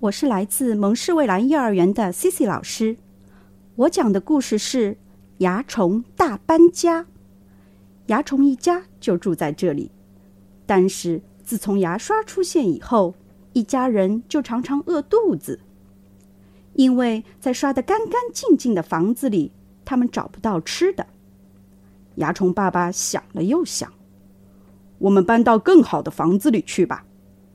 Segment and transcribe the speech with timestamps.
[0.00, 2.96] 我是来自蒙氏蔚蓝幼儿园的 CC 老师。
[3.74, 4.92] 我讲的故事是
[5.38, 7.02] 《蚜虫大搬家》。
[8.06, 9.90] 蚜虫一家就住在这里，
[10.64, 13.16] 但是自从牙刷出现以后，
[13.54, 15.58] 一家人就常常饿肚子，
[16.74, 19.50] 因为在刷得干干净净的房子里，
[19.84, 21.04] 他们找不到吃的。
[22.14, 23.92] 蚜虫爸爸想了又想，
[24.98, 27.04] 我们搬到更好的房子里去吧，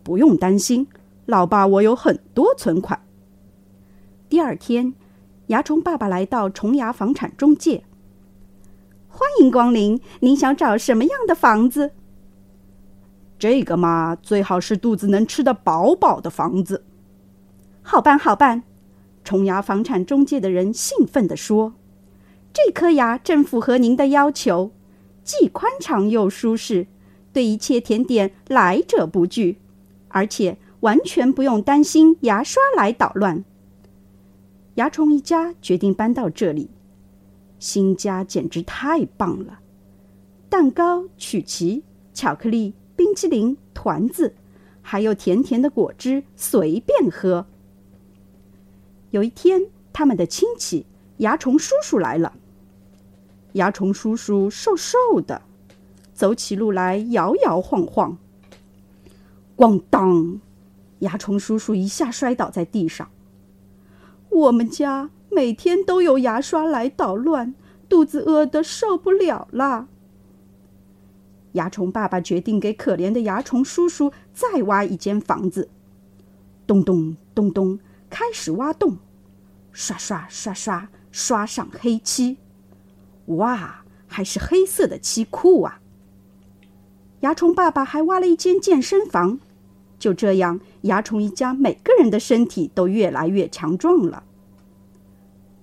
[0.03, 0.85] 不用担心。
[1.25, 3.01] 老爸，我有很多存款。
[4.27, 4.93] 第二天，
[5.47, 7.85] 蚜虫爸爸来到虫牙房产中介，
[9.07, 10.01] 欢迎光临。
[10.19, 11.91] 您想找什么样的房子？
[13.39, 16.83] 这个嘛，最好是肚子能吃得饱饱的房子。
[17.81, 18.63] 好办，好办。
[19.23, 21.75] 虫牙房产中介的人兴奋地说
[22.51, 24.71] ：“这颗牙正符合您的要求，
[25.23, 26.87] 既宽敞又舒适，
[27.31, 29.59] 对一切甜点来者不拒，
[30.09, 33.45] 而且。”完全不用担心牙刷来捣乱。
[34.75, 36.69] 蚜虫一家决定搬到这里，
[37.57, 39.61] 新家简直太棒了！
[40.49, 44.35] 蛋糕、曲奇、巧克力、冰淇淋、团子，
[44.81, 47.45] 还有甜甜的果汁，随便喝。
[49.11, 49.61] 有一天，
[49.93, 52.33] 他们的亲戚蚜虫叔叔来了。
[53.53, 55.41] 蚜虫叔叔瘦瘦的，
[56.13, 58.17] 走起路来摇摇晃晃。
[59.55, 60.41] 咣当！
[61.03, 63.09] 蚜虫叔叔一下摔倒在地上。
[64.29, 67.53] 我们家每天都有牙刷来捣乱，
[67.89, 69.87] 肚子饿得受不了了。
[71.51, 75.69] 蚜虫爸爸决定给可怜的蚜虫叔叔再挖一间房子。
[76.65, 77.77] 咚咚咚咚，
[78.09, 78.97] 开始挖洞，
[79.73, 82.37] 刷刷刷刷，刷上黑漆。
[83.25, 85.81] 哇，还是黑色的漆酷啊！
[87.19, 89.39] 蚜虫爸爸还挖了一间健身房。
[90.03, 94.25] 就这样，蚜虫一家每个人的身体都越来越强壮了。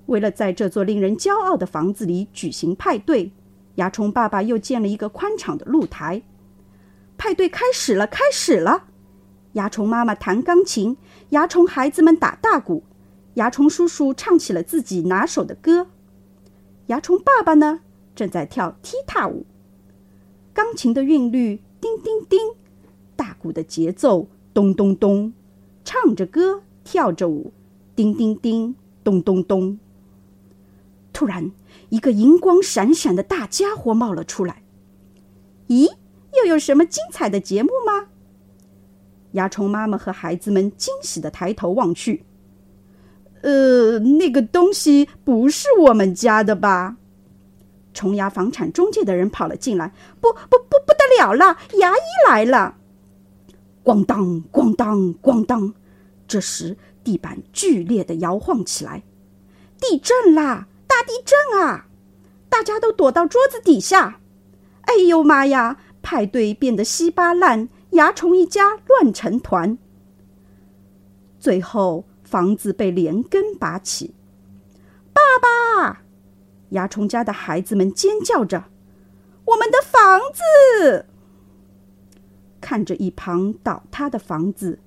[0.06, 3.32] 为了在这座令人骄傲的房子里举行派对，
[3.74, 6.22] 蚜虫爸爸又建了一个宽敞的露台。
[7.18, 8.84] 派对开始了，开始了！
[9.52, 10.96] 蚜虫妈妈弹钢琴，
[11.28, 12.82] 蚜虫孩子们打大鼓，
[13.34, 15.88] 蚜虫叔叔唱起了自己拿手的歌。
[16.86, 17.80] 蚜虫爸爸呢，
[18.14, 19.44] 正在跳踢踏舞。
[20.54, 22.38] 钢琴的韵律，叮叮叮。
[23.40, 25.32] 鼓的节奏，咚咚咚，
[25.84, 27.52] 唱着歌，跳着舞，
[27.96, 29.78] 叮叮叮，咚咚咚。
[31.12, 31.50] 突然，
[31.88, 34.62] 一个银光闪闪的大家伙冒了出来。
[35.68, 35.90] 咦，
[36.36, 38.08] 又有什么精彩的节目吗？
[39.32, 42.24] 蚜虫妈妈和孩子们惊喜的抬头望去。
[43.42, 46.96] 呃，那个东西不是我们家的吧？
[47.94, 49.92] 虫牙房产中介的人跑了进来。
[50.20, 52.76] 不不不，不得了了，牙医来了！
[53.84, 55.74] 咣当，咣当，咣当！
[56.28, 59.02] 这时，地板剧烈的摇晃起来，
[59.78, 60.68] 地震啦！
[60.86, 61.86] 大地震啊！
[62.48, 64.20] 大家都躲到桌子底下。
[64.82, 65.78] 哎呦妈呀！
[66.02, 69.76] 派对变得稀巴烂，蚜虫一家乱成团。
[71.38, 74.14] 最后，房子被连根拔起。
[75.12, 76.02] 爸爸！
[76.70, 78.64] 蚜虫家的孩子们尖叫着
[79.44, 81.06] ：“我们的房子！”
[82.60, 84.78] 看着一旁倒塌的房子，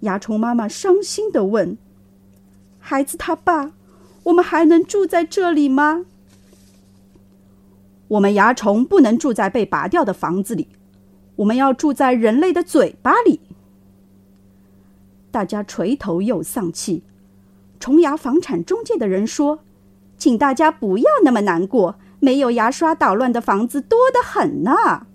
[0.00, 1.76] 蚜虫妈妈伤心的问
[2.78, 3.72] ：“孩子他爸，
[4.24, 6.06] 我们还能住在这里吗
[8.08, 10.68] ？”“我们蚜虫不能住在被拔掉的房子里，
[11.36, 13.40] 我们要住在人类的嘴巴里。”
[15.30, 17.02] 大家垂头又丧气。
[17.80, 19.60] 虫牙房产中介的人说
[20.18, 25.06] ：“请大家不要那么难过，没有牙刷捣乱的房子多得很呢。”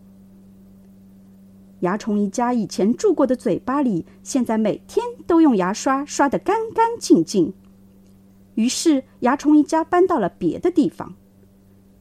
[1.84, 7.54] 蚜虫一家以前住过的嘴巴里，现在每天都用牙刷刷得干干净净。
[8.56, 11.14] 于是，蚜虫一家搬到了别的地方。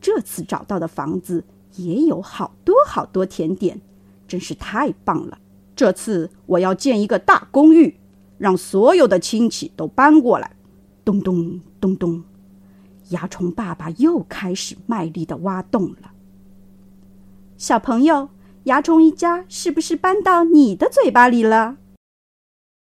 [0.01, 1.45] 这次找到的房子
[1.75, 3.81] 也有好多好多甜点，
[4.29, 5.37] 真是太棒了！
[5.75, 7.97] 这次我要建一个大公寓，
[8.39, 10.55] 让所有的亲戚都搬过来。
[11.05, 12.23] 咚咚咚咚，
[13.09, 16.13] 蚜虫爸爸又开始卖力的挖洞了。
[17.57, 18.29] 小朋友。
[18.65, 21.77] 蚜虫一家是不是搬到你的嘴巴里了？